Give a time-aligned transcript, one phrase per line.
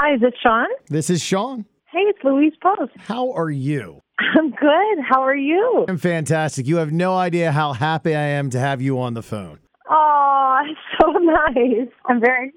[0.00, 0.68] Hi, is this Sean?
[0.86, 1.64] This is Sean.
[1.90, 2.92] Hey, it's Louise Post.
[2.98, 4.00] How are you?
[4.20, 4.98] I'm good.
[5.08, 5.86] How are you?
[5.88, 6.68] I'm fantastic.
[6.68, 9.58] You have no idea how happy I am to have you on the phone.
[9.90, 10.60] Oh,
[11.00, 11.88] so nice.
[12.06, 12.52] I'm very,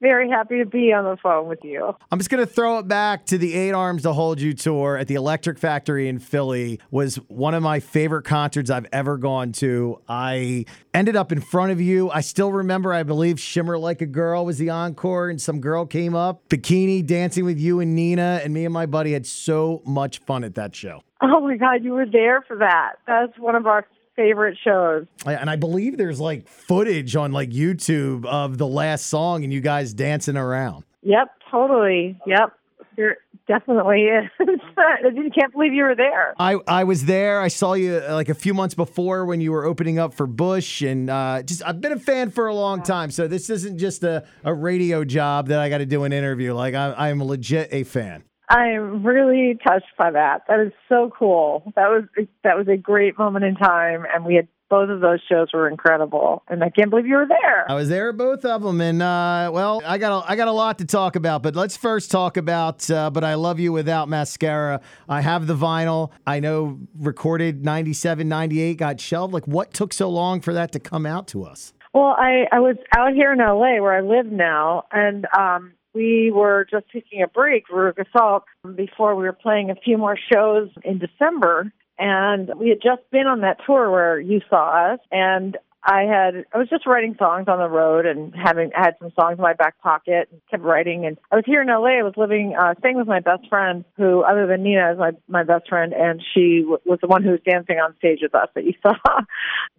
[0.00, 1.94] very happy to be on the phone with you.
[2.10, 4.96] I'm just going to throw it back to the Eight Arms to Hold You tour
[4.96, 9.52] at the Electric Factory in Philly was one of my favorite concerts I've ever gone
[9.52, 10.00] to.
[10.08, 12.10] I ended up in front of you.
[12.10, 15.86] I still remember, I believe Shimmer Like a Girl was the encore and some girl
[15.86, 19.82] came up, bikini dancing with you and Nina and me and my buddy had so
[19.84, 21.02] much fun at that show.
[21.20, 22.94] Oh my God, you were there for that.
[23.06, 23.86] That's one of our
[24.18, 25.06] favorite shows.
[25.24, 29.60] And I believe there's like footage on like YouTube of the last song and you
[29.60, 30.84] guys dancing around.
[31.02, 32.18] Yep, totally.
[32.26, 32.52] Yep.
[32.96, 34.28] You're definitely is.
[34.40, 36.34] you can't believe you were there.
[36.36, 37.40] I, I was there.
[37.40, 40.26] I saw you uh, like a few months before when you were opening up for
[40.26, 43.12] Bush, and uh, just I've been a fan for a long time.
[43.12, 46.54] So this isn't just a, a radio job that I got to do an interview.
[46.54, 48.24] Like I, I'm legit a fan.
[48.48, 50.42] I'm really touched by that.
[50.48, 51.72] That is so cool.
[51.76, 52.04] That was
[52.44, 55.68] that was a great moment in time, and we had both of those shows were
[55.68, 57.70] incredible, and I can't believe you were there.
[57.70, 60.48] I was there at both of them, and uh, well, I got a, I got
[60.48, 62.90] a lot to talk about, but let's first talk about.
[62.90, 64.80] Uh, but I love you without mascara.
[65.08, 66.10] I have the vinyl.
[66.26, 69.34] I know recorded 97, 98 got shelved.
[69.34, 71.72] Like, what took so long for that to come out to us?
[71.94, 76.30] Well, I I was out here in LA where I live now, and um, we
[76.30, 78.44] were just taking a break, Veruca Salt,
[78.74, 81.72] before we were playing a few more shows in December.
[81.98, 85.00] And we had just been on that tour where you saw us.
[85.10, 85.56] And
[85.88, 89.38] I had I was just writing songs on the road and having had some songs
[89.38, 91.06] in my back pocket and kept writing.
[91.06, 93.86] And I was here in LA I was living uh staying with my best friend
[93.96, 95.94] who other than Nina is my my best friend.
[95.94, 98.74] And she w- was the one who was dancing on stage with us that you
[98.82, 98.92] saw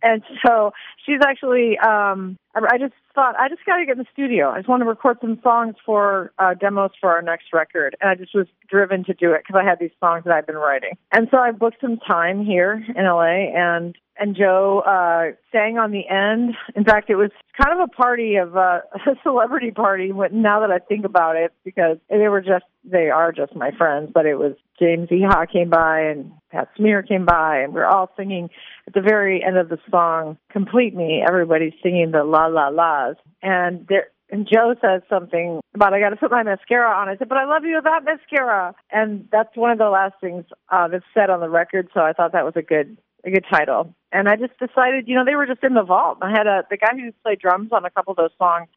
[0.02, 0.72] and so
[1.06, 4.50] she's actually um I, I just thought I just got to get in the studio.
[4.50, 7.96] I just want to record some songs for uh demos for our next record.
[8.02, 10.48] And I just was driven to do it because I had these songs that I've
[10.48, 10.98] been writing.
[11.12, 15.92] And so I booked some time here in LA and and Joe uh, sang on
[15.92, 16.56] the end.
[16.76, 17.32] In fact, it was
[17.62, 20.12] kind of a party of uh, a celebrity party.
[20.32, 24.12] Now that I think about it, because they were just they are just my friends.
[24.14, 27.88] But it was James Iha came by and Pat Smear came by, and we are
[27.88, 28.50] all singing
[28.88, 33.16] at the very end of the song "Complete Me." Everybody's singing the la la las,
[33.42, 37.10] and there and Joe says something about I got to put my mascara on.
[37.10, 40.46] I said, but I love you without mascara, and that's one of the last things
[40.70, 41.90] uh, that's said on the record.
[41.94, 43.94] So I thought that was a good a good title.
[44.12, 46.18] And I just decided, you know, they were just in the vault.
[46.22, 48.68] I had a the guy who played drums on a couple of those songs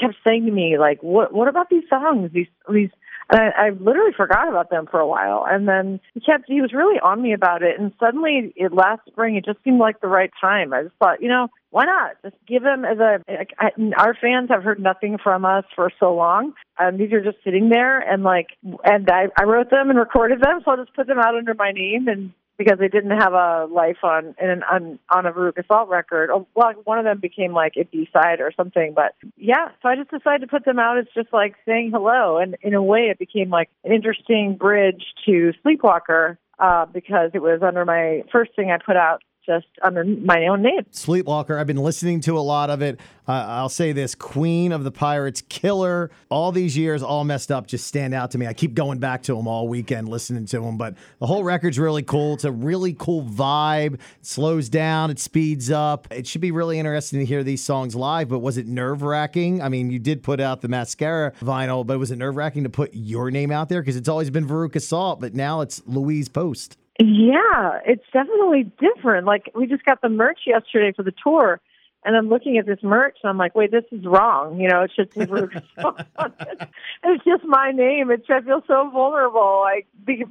[0.00, 2.30] kept saying to me like, "What what about these songs?
[2.32, 2.90] These these."
[3.32, 6.60] And I, I literally forgot about them for a while, and then he kept he
[6.60, 7.78] was really on me about it.
[7.78, 10.72] And suddenly, it last spring, it just seemed like the right time.
[10.72, 13.18] I just thought, you know, why not just give them as a
[13.58, 17.38] I, our fans have heard nothing from us for so long and these are just
[17.44, 18.48] sitting there and like
[18.84, 21.54] and I, I wrote them and recorded them so i'll just put them out under
[21.54, 25.66] my name and because they didn't have a life on in on on a Veruca
[25.66, 26.28] Salt record.
[26.30, 28.92] Oh, well, one of them became like a B side or something.
[28.94, 32.36] But yeah, so I just decided to put them out as just like saying hello,
[32.36, 37.40] and in a way, it became like an interesting bridge to Sleepwalker uh, because it
[37.40, 40.86] was under my first thing I put out just under my own name.
[40.92, 41.58] Sleepwalker.
[41.58, 43.00] I've been listening to a lot of it.
[43.26, 46.10] Uh, I'll say this Queen of the Pirates, killer.
[46.30, 48.46] All these years, all messed up, just stand out to me.
[48.46, 50.76] I keep going back to them all weekend, listening to them.
[50.76, 52.34] But the whole record's really cool.
[52.34, 53.94] It's a really cool vibe.
[53.94, 56.06] It slows down, it speeds up.
[56.12, 58.28] It should be really interesting to hear these songs live.
[58.28, 59.62] But was it nerve wracking?
[59.62, 62.70] I mean, you did put out the mascara vinyl, but was it nerve wracking to
[62.70, 63.80] put your name out there?
[63.80, 66.76] Because it's always been Veruca Salt, but now it's Louise Post.
[67.00, 69.26] Yeah, it's definitely different.
[69.26, 71.58] Like we just got the merch yesterday for the tour,
[72.04, 74.60] and I'm looking at this merch and I'm like, wait, this is wrong.
[74.60, 75.16] You know, it it's just
[77.04, 78.10] it's just my name.
[78.10, 79.60] It's I feel so vulnerable.
[79.62, 79.86] Like,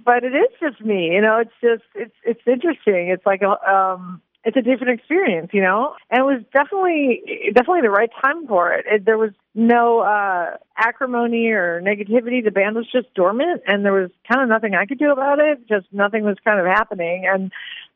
[0.06, 1.08] but it is just me.
[1.14, 3.10] You know, it's just it's it's interesting.
[3.10, 5.96] It's like a um it's a different experience, you know.
[6.10, 7.24] And it was definitely
[7.54, 8.86] definitely the right time for it.
[8.88, 12.44] it there was no uh acrimony or negativity.
[12.44, 15.40] The band was just dormant, and there was kind of nothing I could do about
[15.40, 15.68] it.
[15.68, 17.52] Just nothing was kind of happening, and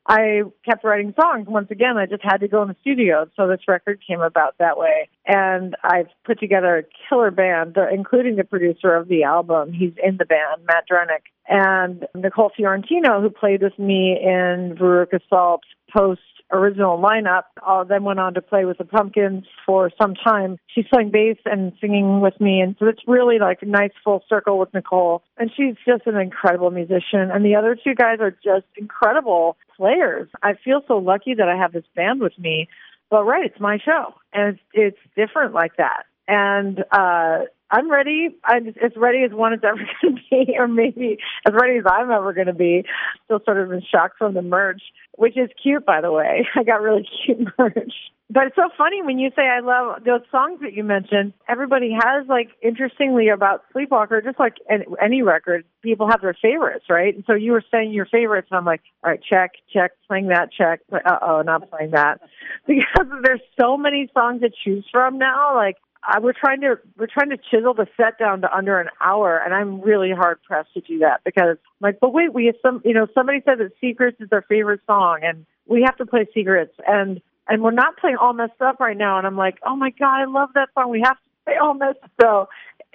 [0.05, 1.47] I kept writing songs.
[1.47, 4.55] Once again, I just had to go in the studio, so this record came about
[4.59, 5.07] that way.
[5.25, 9.71] And I've put together a killer band, including the producer of the album.
[9.71, 15.21] He's in the band, Matt Drenick, and Nicole Fiorentino, who played with me in Veruca
[15.29, 15.63] Salt
[15.95, 17.43] post original lineup.
[17.65, 20.57] Uh, then went on to play with the Pumpkins for some time.
[20.67, 24.23] She's playing bass and singing with me, and so it's really like a nice full
[24.27, 25.23] circle with Nicole.
[25.37, 30.29] And she's just an incredible musician, and the other two guys are just incredible players.
[30.41, 32.67] I feel so lucky that I have this band with me.
[33.09, 36.05] But right, it's my show, and it's, it's different like that.
[36.27, 38.29] And uh, I'm ready.
[38.45, 41.17] I'm as ready as one is ever going to be, or maybe
[41.47, 42.85] as ready as I'm ever going to be.
[43.25, 44.81] Still sort of in shock from the merch,
[45.17, 46.47] which is cute, by the way.
[46.55, 47.93] I got really cute merch.
[48.29, 51.33] But it's so funny when you say I love those songs that you mentioned.
[51.47, 54.57] Everybody has like interestingly about Sleepwalker, just like
[55.01, 57.13] any record, people have their favorites, right?
[57.13, 60.27] And so you were saying your favorites, and I'm like, all right, check, check, playing
[60.27, 60.79] that, check.
[60.91, 62.21] Uh oh, not playing that,
[62.67, 65.55] because there's so many songs to choose from now.
[65.55, 65.77] Like
[66.21, 69.53] We're trying to we're trying to chisel the set down to under an hour, and
[69.53, 72.81] I'm really hard pressed to do that because I'm like, but wait, we have some,
[72.83, 76.27] you know, somebody said that Secrets is their favorite song, and we have to play
[76.33, 79.75] Secrets, and and we're not playing All Messed Up right now, and I'm like, oh
[79.75, 80.89] my god, I love that song.
[80.89, 82.11] We have to play All Messed Up.
[82.21, 82.49] So,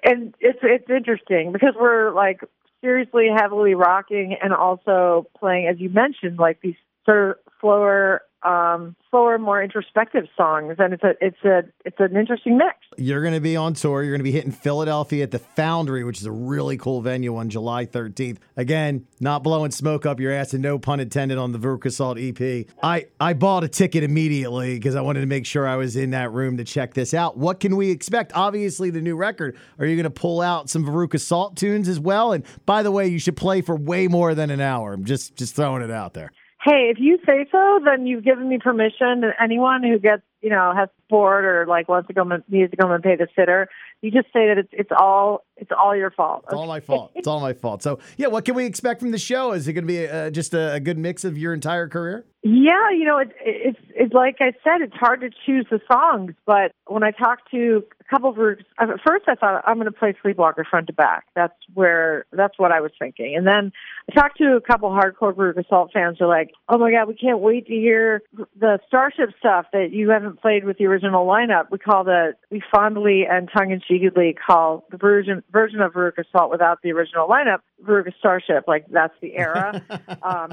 [0.05, 2.41] and it's it's interesting because we're like
[2.81, 8.95] seriously heavily rocking and also playing, as you mentioned, like these sort of slower um,
[9.11, 12.77] slower, more introspective songs, and it's a it's a it's an interesting mix.
[12.97, 14.03] You're going to be on tour.
[14.03, 17.37] You're going to be hitting Philadelphia at the Foundry, which is a really cool venue
[17.37, 18.39] on July 13th.
[18.57, 22.19] Again, not blowing smoke up your ass, and no pun intended on the Veruca Salt
[22.19, 22.67] EP.
[22.83, 26.11] I I bought a ticket immediately because I wanted to make sure I was in
[26.11, 27.37] that room to check this out.
[27.37, 28.33] What can we expect?
[28.35, 29.57] Obviously, the new record.
[29.79, 32.33] Are you going to pull out some Veruca Salt tunes as well?
[32.33, 34.93] And by the way, you should play for way more than an hour.
[34.93, 36.31] I'm just just throwing it out there
[36.65, 39.25] hey, if you say so, then you've given me permission.
[39.25, 42.77] And anyone who gets, you know, has bored or like wants to go needs to
[42.77, 43.69] come and pay the sitter,
[44.01, 46.45] you just say that it's it's all it's all your fault.
[46.45, 46.61] It's okay?
[46.61, 47.13] all my fault.
[47.15, 47.83] It's all my fault.
[47.83, 49.53] So yeah, what can we expect from the show?
[49.53, 52.25] Is it going to be a, just a, a, good mix of your entire career?
[52.45, 56.35] Yeah, you know, it, it's it's like I said, it's hard to choose the songs,
[56.47, 59.87] but when I talked to a couple of groups, at first I thought I'm going
[59.87, 61.27] to play Sleepwalker front to back.
[61.35, 63.73] That's where that's what I was thinking, and then
[64.11, 66.19] I talked to a couple hardcore Veruca Salt fans.
[66.21, 68.23] They're like, "Oh my god, we can't wait to hear
[68.59, 72.63] the Starship stuff that you haven't played with the original lineup." We call the we
[72.73, 77.29] fondly and tongue in cheekily call the version version of Veruca Salt without the original
[77.29, 78.65] lineup Veruca Starship.
[78.67, 79.83] Like that's the era.
[80.23, 80.53] um,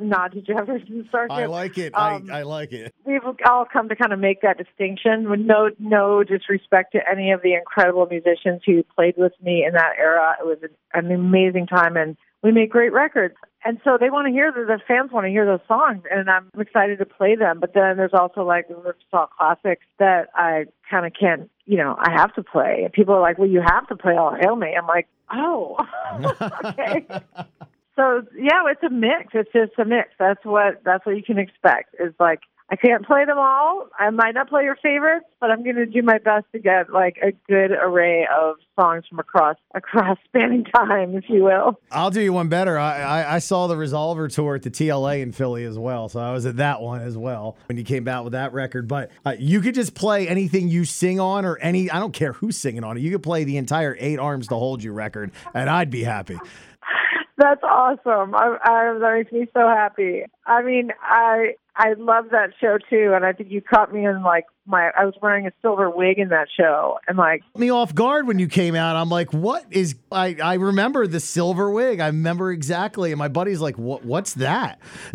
[0.00, 1.32] nod to Jefferson Starship.
[1.32, 1.96] I like it.
[1.96, 2.94] Um, I, I like it.
[3.04, 7.32] We've all come to kind of make that distinction with no no disrespect to any
[7.32, 10.36] of the incredible musicians who played with me in that era.
[10.40, 13.34] It was an, an amazing time and we make great records.
[13.64, 16.30] And so they want to hear the, the fans want to hear those songs, and
[16.30, 17.60] I'm excited to play them.
[17.60, 21.94] But then there's also like the Salt classics that I kind of can't, you know,
[21.98, 22.82] I have to play.
[22.84, 25.76] And people are like, "Well, you have to play All Hail Me." I'm like, "Oh,
[26.64, 27.06] okay."
[27.96, 29.34] so yeah, it's a mix.
[29.34, 30.08] It's just a mix.
[30.18, 31.94] That's what that's what you can expect.
[32.00, 32.40] Is like
[32.72, 33.88] I can't play them all.
[33.98, 36.92] I might not play your favorites, but I'm going to do my best to get
[36.92, 41.80] like a good array of songs from across across spanning time, if you will.
[41.90, 42.78] I'll do you one better.
[42.78, 46.20] I, I, I saw the Resolver tour at the TLA in Philly as well, so
[46.20, 48.86] I was at that one as well when you came out with that record.
[48.86, 51.90] But uh, you could just play anything you sing on, or any.
[51.90, 53.00] I don't care who's singing on it.
[53.00, 56.38] You could play the entire Eight Arms to Hold You record, and I'd be happy.
[57.36, 58.34] That's awesome.
[58.34, 60.24] I, I, that makes me so happy.
[60.46, 64.22] I mean, I I love that show too, and I think you caught me in
[64.22, 67.94] like my I was wearing a silver wig in that show, and like me off
[67.94, 68.96] guard when you came out.
[68.96, 69.94] I'm like, what is?
[70.12, 72.00] I I remember the silver wig.
[72.00, 74.78] I remember exactly, and my buddy's like, what What's that?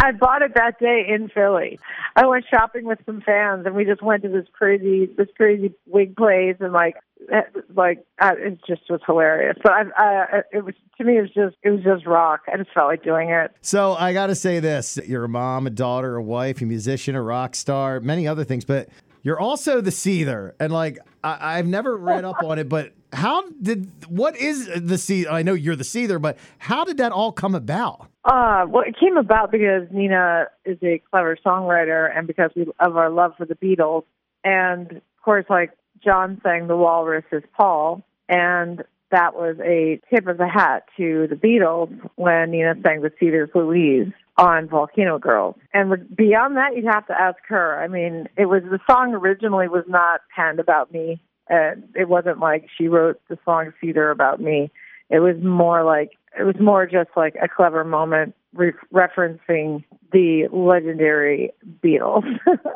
[0.00, 1.78] I bought it that day in Philly.
[2.14, 5.72] I went shopping with some fans, and we just went to this crazy, this crazy
[5.86, 6.96] wig place, and like,
[7.32, 7.42] eh,
[7.74, 9.56] like it just was hilarious.
[9.62, 12.42] But I, I, it was to me, it was just, it was just rock.
[12.52, 13.52] I just felt like doing it.
[13.60, 17.14] So I got to say this: you're a mom, a daughter, a wife, a musician,
[17.14, 18.88] a rock star, many other things, but
[19.22, 23.48] you're also the seether, and like I, have never read up on it, but how
[23.62, 25.30] did what is the seether?
[25.30, 28.08] I know you're the seether, but how did that all come about?
[28.24, 32.96] Uh, well, it came about because Nina is a clever songwriter, and because we, of
[32.96, 34.04] our love for the Beatles,
[34.44, 40.26] and of course, like John sang "The Walrus is Paul," and that was a tip
[40.26, 45.56] of the hat to the Beatles when Nina sang the Seether's Louise on Volcano Girls.
[45.72, 47.82] And beyond that, you'd have to ask her.
[47.82, 51.20] I mean, it was the song originally was not penned about me.
[51.48, 54.70] And it wasn't like she wrote the song Seether about me.
[55.10, 60.48] It was more like it was more just like a clever moment re- referencing the
[60.52, 61.52] legendary
[61.82, 62.24] Beatles.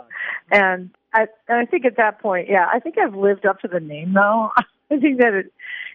[0.51, 3.69] and I, and I think at that point, yeah, I think I've lived up to
[3.69, 4.51] the name though.
[4.91, 5.53] I think that it,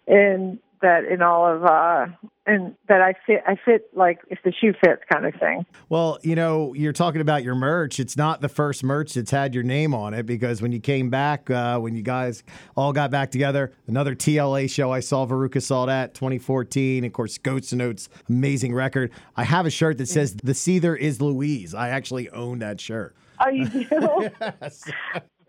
[0.07, 2.05] in that in all of uh
[2.45, 5.65] and that I fit I fit like if the shoe fits kind of thing.
[5.89, 7.99] Well, you know, you're talking about your merch.
[7.99, 11.09] It's not the first merch that's had your name on it because when you came
[11.09, 12.43] back, uh, when you guys
[12.75, 17.03] all got back together, another TLA show I saw Veruca Salt that 2014.
[17.03, 19.11] Of course, Goats and Notes, amazing record.
[19.35, 23.15] I have a shirt that says "The Seether is Louise." I actually own that shirt.
[23.39, 23.85] Oh, you do?
[24.61, 24.83] yes.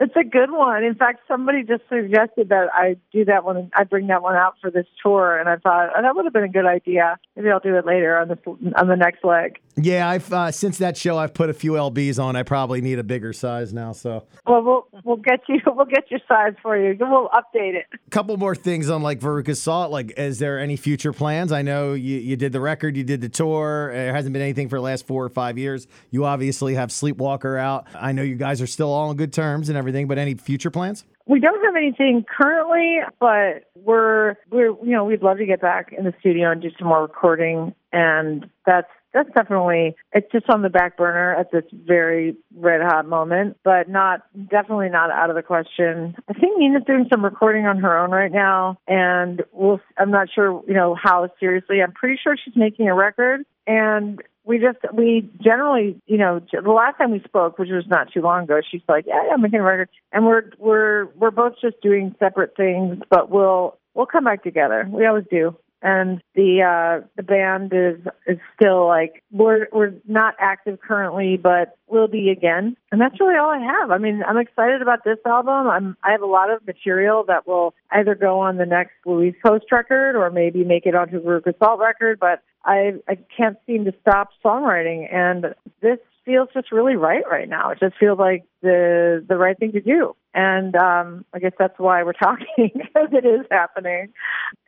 [0.00, 0.84] It's a good one.
[0.84, 3.70] In fact, somebody just suggested that I do that one.
[3.74, 6.32] I bring that one out for this tour, and I thought oh, that would have
[6.32, 7.18] been a good idea.
[7.34, 8.38] Maybe I'll do it later on the
[8.78, 9.58] on the next leg.
[9.80, 12.36] Yeah, I've uh, since that show I've put a few lbs on.
[12.36, 13.92] I probably need a bigger size now.
[13.92, 16.96] So well, we'll we'll get you we'll get your size for you.
[16.98, 17.86] We'll update it.
[17.92, 19.90] A couple more things on like Veruca Salt.
[19.90, 21.52] Like, is there any future plans?
[21.52, 23.90] I know you you did the record, you did the tour.
[23.92, 25.86] There hasn't been anything for the last four or five years.
[26.10, 27.86] You obviously have Sleepwalker out.
[27.94, 30.70] I know you guys are still all on good terms and everything, but any future
[30.70, 31.04] plans?
[31.26, 35.92] We don't have anything currently, but we're we're you know we'd love to get back
[35.96, 40.62] in the studio and do some more recording, and that's that's definitely it's just on
[40.62, 45.36] the back burner at this very red hot moment, but not definitely not out of
[45.36, 46.14] the question.
[46.28, 49.80] I think Nina's doing some recording on her own right now, and we'll.
[49.96, 51.82] I'm not sure you know how seriously.
[51.82, 56.70] I'm pretty sure she's making a record, and we just we generally you know the
[56.70, 59.42] last time we spoke which was not too long ago she's like yeah, yeah i'm
[59.42, 64.06] making a record and we're we're we're both just doing separate things but we'll we'll
[64.06, 64.88] come back together.
[64.90, 65.56] We always do.
[65.80, 71.76] And the uh the band is is still like we're we're not active currently but
[71.86, 72.76] will be again.
[72.90, 73.92] And that's really all i have.
[73.92, 75.68] I mean i'm excited about this album.
[75.68, 79.36] I'm i have a lot of material that will either go on the next louise
[79.44, 83.84] post record or maybe make it onto the Salt record but i i can't seem
[83.84, 85.98] to stop songwriting and this
[86.28, 87.70] feels just really right right now.
[87.70, 90.14] It just feels like the the right thing to do.
[90.34, 94.12] And um I guess that's why we're talking because it is happening.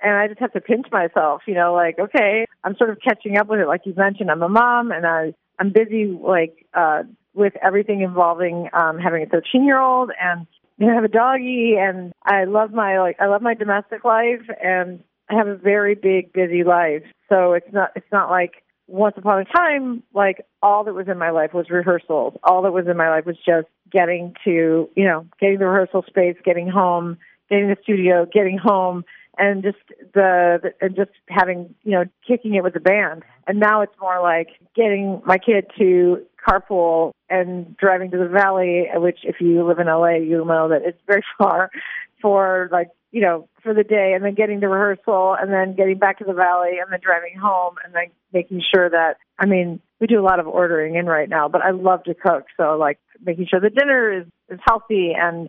[0.03, 3.37] And I just have to pinch myself, you know, like, okay, I'm sort of catching
[3.37, 3.69] up with it.
[3.69, 7.03] Like you mentioned, I'm a mom and I I'm busy like uh
[7.35, 10.47] with everything involving um having a 13 year old and
[10.79, 14.03] you know, I have a doggy and I love my like I love my domestic
[14.03, 17.05] life and I have a very big busy life.
[17.31, 21.17] So it's not it's not like once upon a time, like all that was in
[21.17, 22.35] my life was rehearsals.
[22.43, 26.05] All that was in my life was just getting to, you know, getting the rehearsal
[26.07, 27.17] space, getting home,
[27.49, 29.05] getting the studio, getting home,
[29.39, 29.79] and just
[30.13, 33.23] the, and just having, you know, kicking it with the band.
[33.47, 38.89] And now it's more like getting my kid to carpool and driving to the valley,
[38.95, 41.71] which if you live in LA, you'll know that it's very far
[42.21, 45.99] for like you know, for the day and then getting to rehearsal and then getting
[45.99, 49.81] back to the valley and then driving home and then making sure that, I mean,
[50.01, 52.45] we do a lot of ordering in right now, but I love to cook.
[52.57, 55.49] So like making sure the dinner is, is healthy and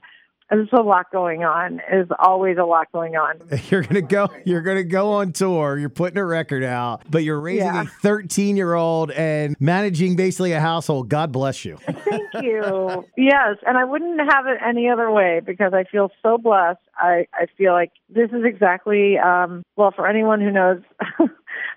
[0.52, 1.82] there's a lot going on.
[1.90, 3.42] There's always a lot going on.
[3.70, 4.28] You're gonna go.
[4.46, 5.78] You're gonna go on tour.
[5.78, 7.84] You're putting a record out, but you're raising yeah.
[7.84, 11.08] a 13 year old and managing basically a household.
[11.08, 11.78] God bless you.
[11.86, 13.06] Thank you.
[13.16, 16.80] yes, and I wouldn't have it any other way because I feel so blessed.
[16.98, 20.82] I I feel like this is exactly um, well for anyone who knows.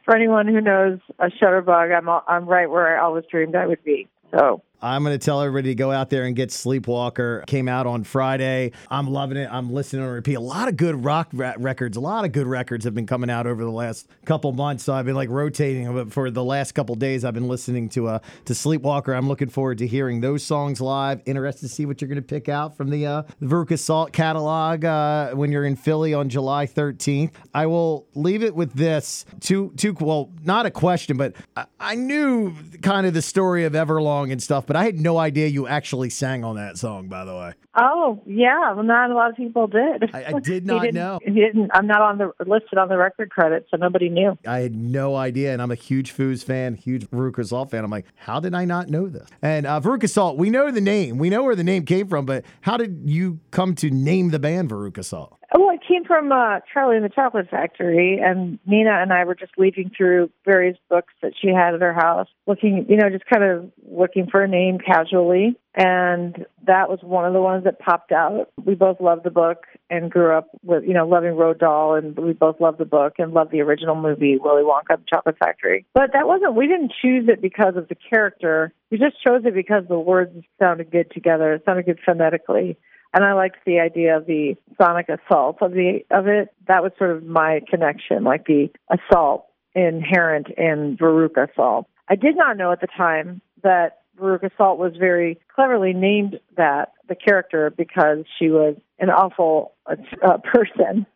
[0.05, 3.83] for anyone who knows a Shutterbug, I'm I'm right where I always dreamed I would
[3.85, 4.09] be.
[4.31, 7.47] So I'm going to tell everybody to go out there and get Sleepwalker.
[7.47, 8.73] Came out on Friday.
[8.91, 9.49] I'm loving it.
[9.51, 10.35] I'm listening on repeat.
[10.35, 11.97] A lot of good rock records.
[11.97, 14.85] A lot of good records have been coming out over the last couple months.
[14.85, 15.91] So I've been like rotating.
[15.95, 19.17] But for the last couple days, I've been listening to uh to Sleepwalker.
[19.17, 21.23] I'm looking forward to hearing those songs live.
[21.25, 24.85] Interested to see what you're going to pick out from the uh, Veruca Salt catalog
[24.85, 27.31] uh, when you're in Philly on July 13th.
[27.55, 29.25] I will leave it with this.
[29.41, 33.73] Two two well, not a question, but I, I knew kind of the story of
[33.73, 37.07] Everlong and stuff, but but I had no idea you actually sang on that song.
[37.07, 37.53] By the way.
[37.77, 40.13] Oh yeah, well, not a lot of people did.
[40.13, 41.21] I, I did not know.
[41.25, 41.71] He didn't.
[41.73, 44.37] I'm not on the listed on the record credits, so nobody knew.
[44.45, 47.85] I had no idea, and I'm a huge Foos fan, huge Veruca Salt fan.
[47.85, 49.29] I'm like, how did I not know this?
[49.43, 52.27] And uh, Veruca Salt, we know the name, we know where the name came from,
[52.27, 55.39] but how did you come to name the band Veruca Salt?
[55.53, 59.35] Well, it came from uh, Charlie and the Chocolate Factory, and Nina and I were
[59.35, 63.27] just leafing through various books that she had at her house, looking, you know, just
[63.27, 65.57] kind of looking for a name casually.
[65.77, 68.51] And that was one of the ones that popped out.
[68.65, 72.17] We both loved the book and grew up with, you know, loving Roald Dahl, and
[72.17, 75.39] we both loved the book and loved the original movie, Willy Wonka and the Chocolate
[75.39, 75.85] Factory.
[75.95, 78.73] But that wasn't, we didn't choose it because of the character.
[78.91, 81.55] We just chose it because the words sounded good together.
[81.55, 82.79] It sounded good phonetically
[83.15, 86.49] and I liked the idea of the sonic assault of the of it.
[86.67, 91.87] That was sort of my connection, like the assault inherent in Veruca Salt.
[92.09, 96.93] I did not know at the time that Veruca Salt was very cleverly named that
[97.09, 99.95] the character because she was an awful uh,
[100.53, 101.07] person,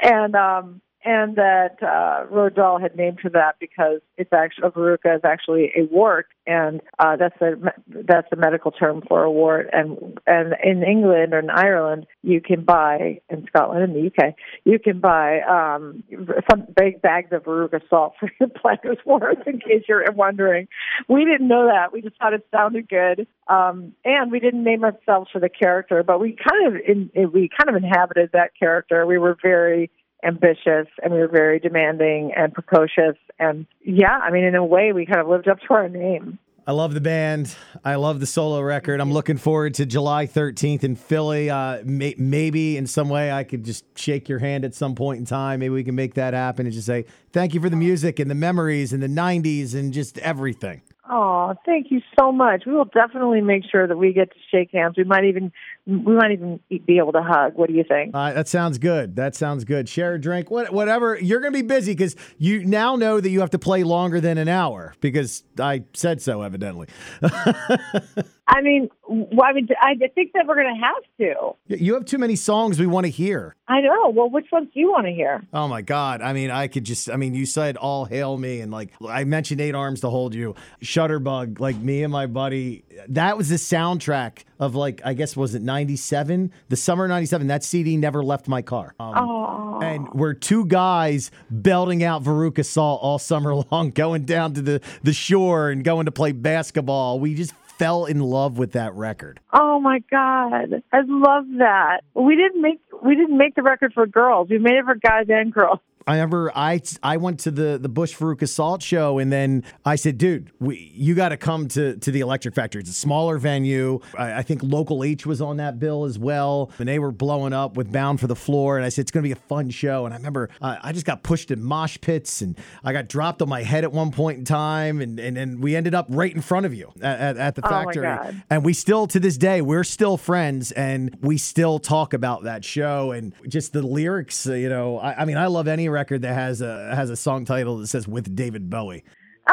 [0.00, 5.72] and um, and that uh, had named her that because it's actually verruca is actually
[5.76, 7.54] a wart, and uh, that's a
[7.86, 9.68] that's a medical term for a wart.
[9.72, 14.34] And and in England or in Ireland, you can buy in Scotland and the UK,
[14.64, 16.04] you can buy um,
[16.50, 19.38] some big bags of verruca salt for your planter's wart.
[19.46, 20.68] In case you're wondering,
[21.08, 21.92] we didn't know that.
[21.92, 26.02] We just thought it sounded good, um, and we didn't name ourselves for the character,
[26.02, 29.04] but we kind of in, we kind of inhabited that character.
[29.06, 29.90] We were very
[30.24, 33.16] ambitious and we were very demanding and precocious.
[33.38, 36.38] And yeah, I mean, in a way, we kind of lived up to our name.
[36.64, 37.56] I love the band.
[37.84, 39.00] I love the solo record.
[39.00, 41.50] I'm looking forward to July 13th in Philly.
[41.50, 45.18] Uh, may- maybe in some way I could just shake your hand at some point
[45.18, 45.58] in time.
[45.58, 48.30] Maybe we can make that happen and just say thank you for the music and
[48.30, 50.82] the memories and the 90s and just everything.
[51.14, 52.62] Oh, thank you so much.
[52.64, 54.94] We will definitely make sure that we get to shake hands.
[54.96, 55.52] We might even
[55.84, 57.52] we might even be able to hug.
[57.54, 58.12] What do you think?
[58.14, 59.14] Uh, that sounds good.
[59.16, 59.90] That sounds good.
[59.90, 61.18] Share a drink, what, whatever.
[61.20, 64.22] You're going to be busy because you now know that you have to play longer
[64.22, 66.88] than an hour because I said so, evidently.
[68.48, 71.82] I mean, I mean, I think that we're going to have to.
[71.82, 73.54] You have too many songs we want to hear.
[73.68, 74.10] I know.
[74.10, 75.42] Well, which ones do you want to hear?
[75.52, 76.20] Oh my God!
[76.20, 77.08] I mean, I could just.
[77.08, 80.34] I mean, you said "All Hail Me" and like I mentioned "Eight Arms to Hold
[80.34, 81.60] You," Shutterbug.
[81.60, 85.62] Like me and my buddy, that was the soundtrack of like I guess was it
[85.62, 87.46] '97, the summer '97.
[87.46, 88.94] That CD never left my car.
[88.98, 89.80] Um, oh.
[89.82, 94.80] And we're two guys belting out Veruca Salt all summer long, going down to the
[95.02, 97.20] the shore and going to play basketball.
[97.20, 99.40] We just fell in love with that record.
[99.52, 102.02] Oh my god, I love that.
[102.14, 104.48] We didn't make we didn't make the record for girls.
[104.50, 105.80] We made it for guys and girls.
[106.06, 109.96] I remember I I went to the the Bush Veruca Salt show and then I
[109.96, 112.80] said, dude, we you got to come to to the Electric Factory.
[112.80, 114.00] It's a smaller venue.
[114.16, 117.52] I, I, think Local H was on that bill as well, and they were blowing
[117.52, 118.76] up with Bound for the Floor.
[118.76, 120.04] And I said it's going to be a fun show.
[120.04, 123.42] And I remember uh, I just got pushed in mosh pits and I got dropped
[123.42, 126.34] on my head at one point in time, and and, and we ended up right
[126.34, 128.06] in front of you at, at, at the factory.
[128.06, 132.44] Oh and we still to this day we're still friends, and we still talk about
[132.44, 134.46] that show and just the lyrics.
[134.46, 137.44] You know, I, I mean, I love any record that has a has a song
[137.44, 139.04] title that says "with David Bowie."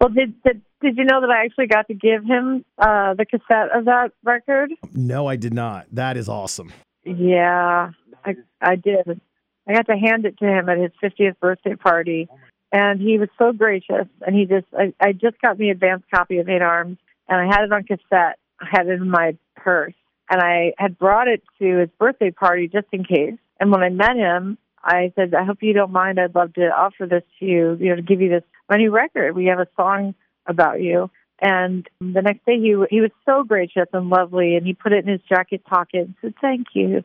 [0.00, 3.24] well, did, did did you know that I actually got to give him uh, the
[3.24, 4.70] cassette of that record?
[4.94, 5.86] No, I did not.
[5.92, 6.72] That is awesome.
[7.04, 7.90] Yeah,
[8.24, 9.20] I I did.
[9.66, 12.28] I got to hand it to him at his 50th birthday party,
[12.72, 14.06] and he was so gracious.
[14.26, 17.46] And he just I, I just got me advance copy of Eight Arms, and I
[17.46, 18.38] had it on cassette.
[18.60, 19.94] I had it in my purse,
[20.30, 23.38] and I had brought it to his birthday party just in case.
[23.60, 24.58] And when I met him,
[24.88, 26.18] I said, I hope you don't mind.
[26.18, 28.90] I'd love to offer this to you, you know, to give you this my new
[28.90, 29.36] record.
[29.36, 30.14] We have a song
[30.46, 31.10] about you.
[31.40, 35.04] And the next day he he was so gracious and lovely and he put it
[35.04, 37.04] in his jacket pocket and said, Thank you.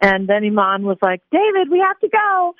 [0.00, 2.54] And then Iman was like, David, we have to go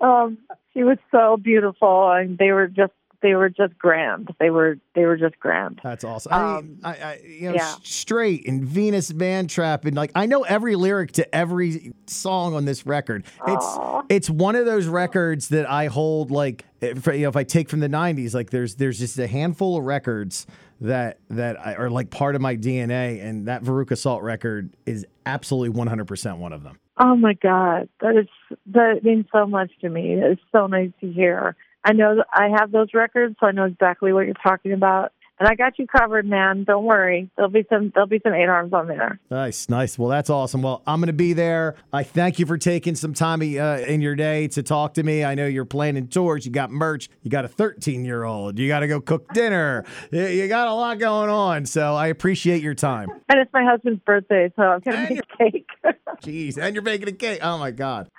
[0.00, 0.38] um,
[0.72, 4.34] she was so beautiful and they were just they were just grand.
[4.38, 5.80] They were they were just grand.
[5.82, 6.32] That's awesome.
[6.32, 7.74] Um, I mean, I, I, you know, yeah.
[7.82, 12.64] straight and Venus Man Trap and like I know every lyric to every song on
[12.64, 13.24] this record.
[13.46, 14.06] It's Aww.
[14.08, 17.68] it's one of those records that I hold like if, you know, if I take
[17.68, 20.46] from the '90s, like there's there's just a handful of records
[20.80, 25.78] that that are like part of my DNA, and that Veruca Salt record is absolutely
[25.78, 26.78] 100% one of them.
[26.98, 30.14] Oh my God, that is that means so much to me.
[30.14, 31.56] It's so nice to hear.
[31.84, 35.12] I know I have those records, so I know exactly what you're talking about.
[35.40, 36.64] And I got you covered, man.
[36.64, 37.30] Don't worry.
[37.34, 39.18] There'll be some there'll be some eight arms on there.
[39.30, 39.98] Nice, nice.
[39.98, 40.60] Well, that's awesome.
[40.60, 41.76] Well, I'm going to be there.
[41.94, 45.24] I thank you for taking some time uh, in your day to talk to me.
[45.24, 46.44] I know you're planning tours.
[46.44, 47.08] You got merch.
[47.22, 48.58] You got a 13 year old.
[48.58, 49.86] You got to go cook dinner.
[50.12, 51.64] you got a lot going on.
[51.64, 53.08] So I appreciate your time.
[53.30, 55.68] And it's my husband's birthday, so I'm going to make a cake.
[56.22, 57.38] Jeez, and you're baking a cake.
[57.42, 58.10] Oh my god.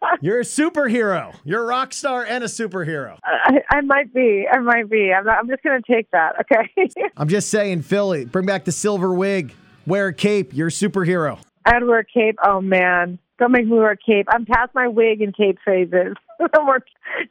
[0.20, 1.34] You're a superhero.
[1.44, 3.18] You're a rock star and a superhero.
[3.24, 4.46] I, I might be.
[4.50, 5.12] I might be.
[5.12, 6.34] I'm, not, I'm just going to take that.
[6.40, 6.90] Okay.
[7.16, 9.52] I'm just saying, Philly, bring back the silver wig.
[9.86, 10.52] Wear a cape.
[10.52, 11.38] You're a superhero.
[11.64, 12.38] I'd wear a cape.
[12.42, 14.26] Oh man, don't make me wear a cape.
[14.28, 16.14] I'm past my wig and cape phases.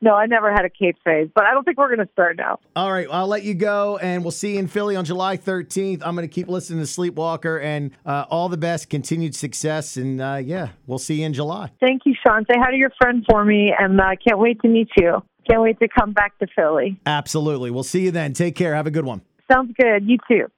[0.01, 2.37] no, I never had a cape phase, but I don't think we're going to start
[2.37, 2.59] now.
[2.75, 6.01] All right, I'll let you go, and we'll see you in Philly on July 13th.
[6.03, 10.21] I'm going to keep listening to Sleepwalker, and uh, all the best, continued success, and
[10.21, 11.71] uh, yeah, we'll see you in July.
[11.79, 12.45] Thank you, Sean.
[12.45, 15.21] Say hi to your friend for me, and I uh, can't wait to meet you.
[15.49, 16.99] Can't wait to come back to Philly.
[17.05, 17.71] Absolutely.
[17.71, 18.33] We'll see you then.
[18.33, 18.75] Take care.
[18.75, 19.21] Have a good one.
[19.49, 20.05] Sounds good.
[20.05, 20.47] You too.